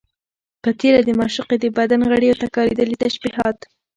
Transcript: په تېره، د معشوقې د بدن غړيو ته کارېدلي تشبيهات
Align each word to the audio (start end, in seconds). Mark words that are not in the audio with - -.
په 0.63 0.69
تېره، 0.79 0.99
د 1.03 1.09
معشوقې 1.19 1.57
د 1.59 1.65
بدن 1.77 2.01
غړيو 2.11 2.39
ته 2.41 2.47
کارېدلي 2.55 2.95
تشبيهات 3.03 3.57